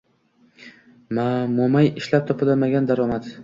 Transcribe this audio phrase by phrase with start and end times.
[1.19, 3.35] Mo‘may ishlab topilmagan daromad